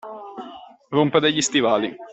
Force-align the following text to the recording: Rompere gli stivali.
Rompere 0.89 1.31
gli 1.31 1.41
stivali. 1.43 1.95